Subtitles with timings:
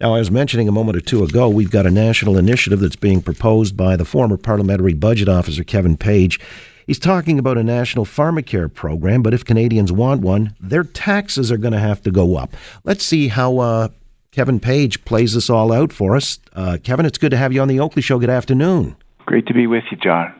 [0.00, 2.96] Now, I was mentioning a moment or two ago, we've got a national initiative that's
[2.96, 6.40] being proposed by the former parliamentary budget officer, Kevin Page.
[6.86, 11.58] He's talking about a national pharmacare program, but if Canadians want one, their taxes are
[11.58, 12.56] going to have to go up.
[12.82, 13.88] Let's see how uh,
[14.30, 16.38] Kevin Page plays this all out for us.
[16.54, 18.18] Uh, Kevin, it's good to have you on the Oakley Show.
[18.18, 18.96] Good afternoon.
[19.26, 20.34] Great to be with you, John.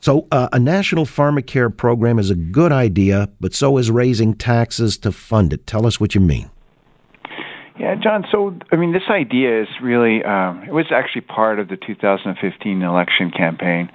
[0.00, 4.98] So, uh, a national pharmacare program is a good idea, but so is raising taxes
[4.98, 5.64] to fund it.
[5.64, 6.50] Tell us what you mean.
[7.78, 8.24] Yeah, John.
[8.30, 12.82] So, I mean, this idea is really, um, it was actually part of the 2015
[12.82, 13.90] election campaign.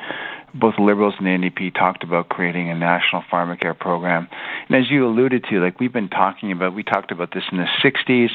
[0.53, 4.27] Both Liberals and the NDP talked about creating a national pharmacare program.
[4.67, 7.57] And as you alluded to, like we've been talking about, we talked about this in
[7.57, 8.29] the 60s.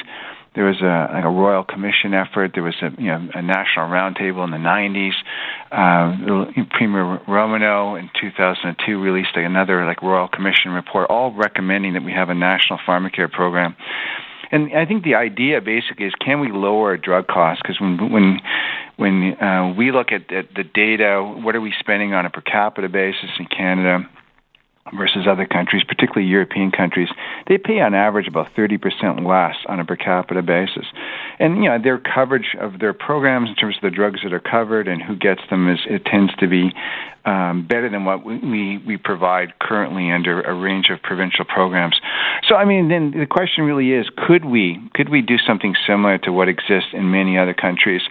[0.56, 2.52] There was a, like a royal commission effort.
[2.54, 5.12] There was a, you know, a national roundtable in the 90s.
[5.70, 12.12] Uh, Premier Romanow in 2002 released another like royal commission report, all recommending that we
[12.12, 13.76] have a national pharmacare program.
[14.50, 17.62] And I think the idea basically is can we lower drug costs?
[17.62, 18.41] Because when when
[18.96, 22.40] when uh, we look at, at the data, what are we spending on a per
[22.40, 24.09] capita basis in Canada?
[24.95, 27.09] versus other countries, particularly European countries,
[27.48, 30.87] they pay on average about 30% less on a per capita basis.
[31.38, 34.40] And you know, their coverage of their programs in terms of the drugs that are
[34.40, 36.73] covered and who gets them is it tends to be
[37.24, 42.01] um, better than what we, we, provide currently under a range of provincial programs.
[42.48, 46.18] So I mean, then the question really is, could we could we do something similar
[46.18, 48.02] to what exists in many other countries?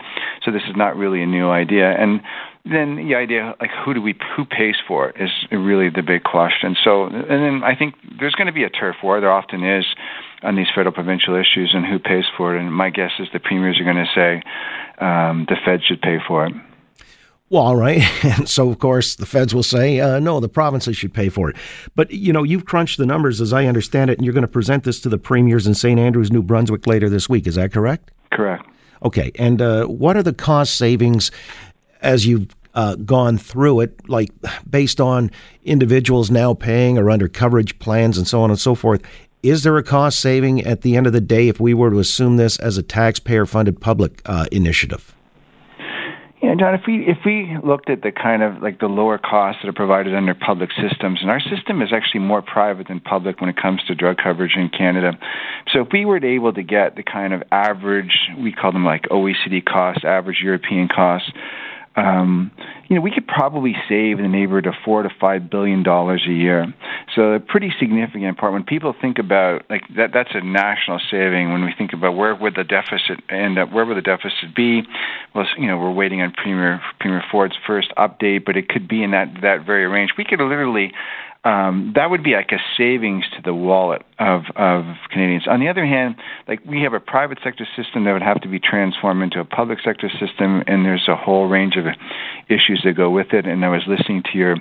[0.43, 2.21] So this is not really a new idea, and
[2.69, 6.23] then the idea like who do we who pays for it is really the big
[6.23, 6.75] question.
[6.83, 9.21] So and then I think there's going to be a turf war.
[9.21, 9.85] There often is
[10.41, 12.59] on these federal provincial issues and who pays for it.
[12.59, 14.41] And my guess is the premiers are going to say
[15.03, 16.53] um, the Fed should pay for it.
[17.49, 18.01] Well, all right.
[18.23, 21.49] And so, of course, the feds will say, uh, no, the provinces should pay for
[21.49, 21.55] it.
[21.95, 24.47] But, you know, you've crunched the numbers as I understand it, and you're going to
[24.47, 25.99] present this to the premiers in St.
[25.99, 27.45] Andrews, New Brunswick later this week.
[27.45, 28.11] Is that correct?
[28.31, 28.65] Correct.
[29.03, 29.31] Okay.
[29.35, 31.31] And uh, what are the cost savings
[32.05, 34.29] as you've uh, gone through it, like
[34.69, 35.31] based on
[35.63, 39.01] individuals now paying or under coverage plans and so on and so forth?
[39.41, 41.99] Is there a cost saving at the end of the day if we were to
[41.99, 45.15] assume this as a taxpayer funded public uh, initiative?
[46.41, 49.61] Yeah, John, if we if we looked at the kind of like the lower costs
[49.63, 53.39] that are provided under public systems, and our system is actually more private than public
[53.39, 55.17] when it comes to drug coverage in Canada.
[55.71, 59.03] So if we were able to get the kind of average, we call them like
[59.09, 61.31] OECD costs, average European costs
[61.95, 62.51] um,
[62.89, 66.23] you know, we could probably save in the neighborhood of four to five billion dollars
[66.27, 66.73] a year.
[67.15, 68.51] So a pretty significant part.
[68.51, 71.51] When people think about like that, that's a national saving.
[71.51, 74.83] When we think about where would the deficit end up, where would the deficit be?
[75.33, 79.01] Well, you know, we're waiting on Premier Premier Ford's first update, but it could be
[79.01, 80.11] in that that very range.
[80.17, 80.91] We could literally
[81.45, 85.47] um, that would be like a savings to the wallet of, of Canadians.
[85.47, 86.15] On the other hand,
[86.47, 89.45] like we have a private sector system that would have to be transformed into a
[89.45, 91.85] public sector system, and there's a whole range of
[92.49, 93.45] issues that go with it.
[93.45, 94.57] And I was listening to your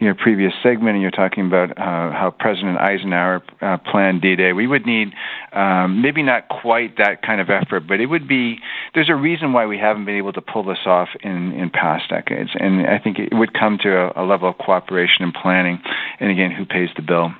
[0.00, 4.52] your previous segment, and you're talking about uh, how President Eisenhower uh, planned D-Day.
[4.52, 5.12] We would need
[5.52, 8.58] um, maybe not quite that kind of effort, but it would be.
[8.94, 12.10] There's a reason why we haven't been able to pull this off in in past
[12.10, 15.80] decades, and I think it would come to a, a level of cooperation and planning.
[16.20, 17.32] And again, who pays the bill?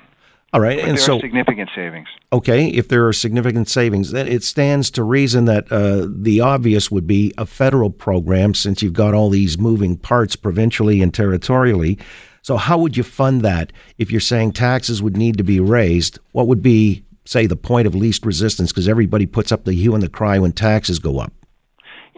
[0.53, 2.07] All right, but and there so are significant savings.
[2.31, 6.91] Okay, if there are significant savings, then it stands to reason that uh, the obvious
[6.91, 11.97] would be a federal program, since you've got all these moving parts provincially and territorially.
[12.43, 16.19] So, how would you fund that if you're saying taxes would need to be raised?
[16.33, 18.71] What would be, say, the point of least resistance?
[18.71, 21.33] Because everybody puts up the hue and the cry when taxes go up.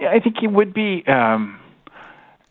[0.10, 1.04] I think it would be.
[1.08, 1.60] Um,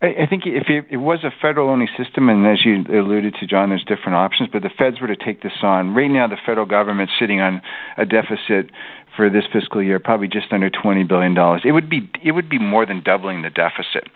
[0.03, 3.47] I, think if it, it was a federal only system, and as you alluded to,
[3.47, 5.95] John, there's different options, but the feds were to take this on.
[5.95, 7.63] Right now, the federal government's sitting on
[7.97, 8.71] a deficit
[9.17, 11.63] for this fiscal year, probably just under twenty billion dollars.
[11.65, 14.09] It would be it would be more than doubling the deficit.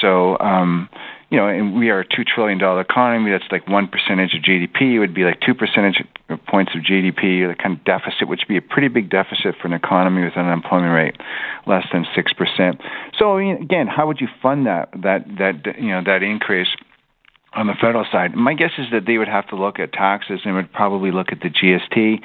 [0.00, 0.88] So, um,
[1.30, 3.30] you know, and we are a two trillion dollar economy.
[3.30, 4.94] That's like one percentage of GDP.
[4.94, 6.02] It would be like two percentage
[6.48, 9.68] points of GDP, the kind of deficit, which would be a pretty big deficit for
[9.68, 11.16] an economy with an unemployment rate
[11.66, 12.80] less than six percent.
[13.18, 16.68] So again, how would you fund that that that you know that increase?
[17.56, 18.34] on the federal side.
[18.34, 21.28] My guess is that they would have to look at taxes and would probably look
[21.30, 22.20] at the GST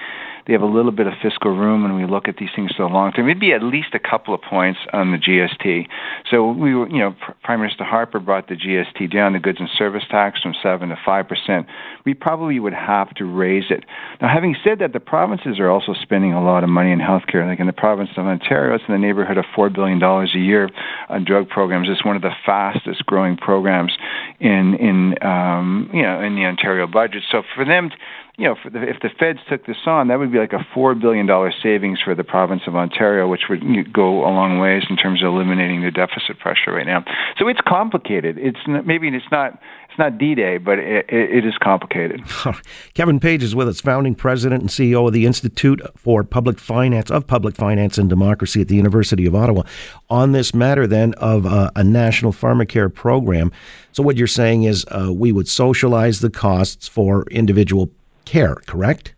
[0.50, 2.82] they have a little bit of fiscal room when we look at these things for
[2.82, 3.30] the long term.
[3.30, 5.86] It'd be at least a couple of points on the GST.
[6.32, 9.70] So we were, you know, Prime Minister Harper brought the GST down, the goods and
[9.78, 11.68] service tax from seven to five percent.
[12.04, 13.86] We probably would have to raise it.
[14.22, 17.48] Now, having said that, the provinces are also spending a lot of money in healthcare.
[17.48, 20.40] Like in the province of Ontario, it's in the neighborhood of four billion dollars a
[20.40, 20.68] year
[21.10, 21.90] on drug programs.
[21.92, 23.96] It's one of the fastest growing programs
[24.40, 27.22] in in um, you know in the Ontario budget.
[27.30, 27.92] So for them
[28.40, 30.96] you know, the, if the feds took this on, that would be like a four
[30.96, 34.96] billion dollar savings for the province of Ontario, which would go a long ways in
[34.96, 37.04] terms of eliminating the deficit pressure right now.
[37.38, 38.38] So it's complicated.
[38.38, 39.60] It's maybe it's not
[39.90, 42.22] it's not D-Day, but it, it is complicated.
[42.94, 47.12] Kevin Page is with us, founding president and CEO of the Institute for Public Finance
[47.12, 49.64] of Public Finance and Democracy at the University of Ottawa.
[50.10, 53.52] On this matter, then, of uh, a national pharmacare program.
[53.92, 57.90] So what you're saying is uh, we would socialize the costs for individual
[58.30, 59.14] care, correct?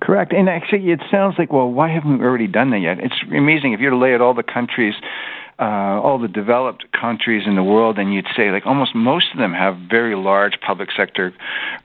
[0.00, 0.32] Correct.
[0.32, 2.98] And actually, it sounds like, well, why haven't we already done that yet?
[3.00, 3.72] It's amazing.
[3.72, 4.94] If you were to lay out all the countries,
[5.58, 9.38] uh, all the developed countries in the world, and you'd say, like, almost most of
[9.38, 11.34] them have very large public sector.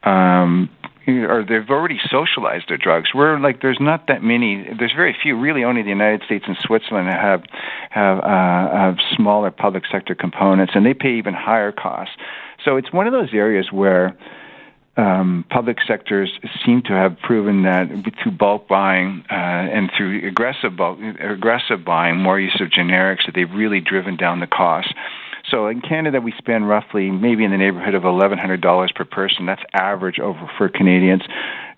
[0.04, 0.70] Um,
[1.08, 3.10] or they've already socialized their drugs.
[3.14, 4.68] We're like there's not that many.
[4.78, 5.38] There's very few.
[5.38, 7.44] Really, only the United States and Switzerland have
[7.90, 12.16] have, uh, have smaller public sector components, and they pay even higher costs.
[12.64, 14.16] So it's one of those areas where
[14.98, 16.32] um, public sectors
[16.66, 17.88] seem to have proven that
[18.22, 23.36] through bulk buying uh, and through aggressive bulk, aggressive buying, more use of generics, that
[23.36, 24.94] they've really driven down the cost.
[25.50, 29.46] So in Canada, we spend roughly maybe in the neighborhood of $1,100 per person.
[29.46, 31.24] That's average over for Canadians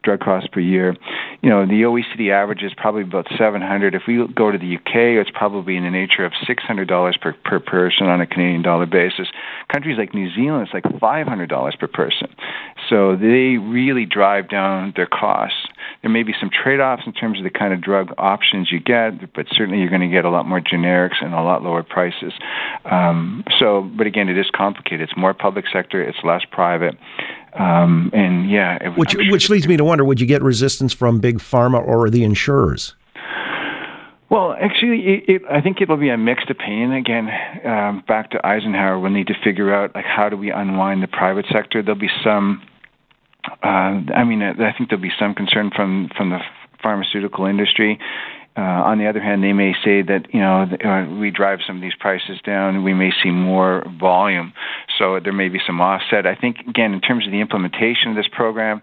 [0.04, 0.96] drug costs per year.
[1.42, 3.96] You know, the OECD average is probably about 700.
[3.96, 7.60] If we go to the UK, it's probably in the nature of $600 per, per
[7.60, 9.28] person on a Canadian dollar basis.
[9.72, 12.28] Countries like New Zealand, it's like $500 per person.
[12.90, 15.68] So they really drive down their costs.
[16.02, 19.34] There may be some trade-offs in terms of the kind of drug options you get,
[19.34, 22.34] but certainly you're going to get a lot more generics and a lot lower prices.
[22.86, 25.02] Um, so, but again, it is complicated.
[25.02, 26.04] It's more public sector.
[26.04, 26.96] It's less private.
[27.58, 31.20] Um, and yeah, which sure which leads me to wonder: Would you get resistance from
[31.20, 32.96] big pharma or the insurers?
[34.30, 36.94] Well, actually, it, it, I think it'll be a mixed opinion.
[36.94, 37.30] Again,
[37.64, 41.08] um, back to Eisenhower, we'll need to figure out like how do we unwind the
[41.08, 41.84] private sector.
[41.84, 42.64] There'll be some.
[43.62, 46.40] Uh, I mean, I think there'll be some concern from from the
[46.82, 48.00] pharmaceutical industry
[48.56, 51.78] uh, on the other hand, they may say that you know uh, we drive some
[51.78, 54.54] of these prices down, we may see more volume,
[55.00, 56.28] so there may be some offset.
[56.28, 58.82] I think again, in terms of the implementation of this program,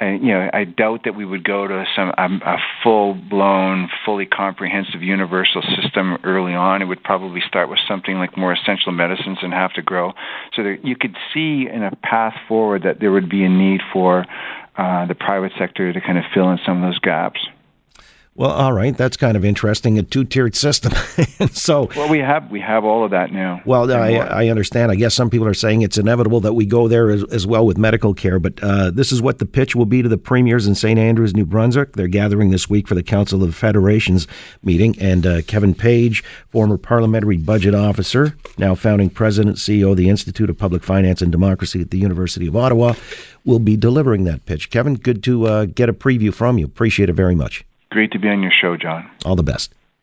[0.00, 4.26] uh, you know, I doubt that we would go to some um, a full-blown, fully
[4.26, 6.82] comprehensive universal system early on.
[6.82, 10.12] It would probably start with something like more essential medicines and have to grow.
[10.54, 13.80] So there, you could see in a path forward that there would be a need
[13.90, 14.26] for
[14.76, 17.40] uh, the private sector to kind of fill in some of those gaps.
[18.36, 19.98] Well, all right, that's kind of interesting.
[19.98, 20.92] A two-tiered system.
[21.52, 23.62] so, well, we have we have all of that now.
[23.64, 24.92] Well, I, I, understand.
[24.92, 27.64] I guess some people are saying it's inevitable that we go there as, as well
[27.64, 28.38] with medical care.
[28.38, 30.98] But uh, this is what the pitch will be to the premiers in St.
[30.98, 31.94] Andrews, New Brunswick.
[31.94, 34.28] They're gathering this week for the Council of Federations
[34.62, 40.10] meeting, and uh, Kevin Page, former parliamentary budget officer, now founding president, CEO of the
[40.10, 42.92] Institute of Public Finance and Democracy at the University of Ottawa,
[43.46, 44.68] will be delivering that pitch.
[44.68, 46.66] Kevin, good to uh, get a preview from you.
[46.66, 47.64] Appreciate it very much.
[47.96, 49.10] Great to be on your show, John.
[49.24, 49.72] All the best.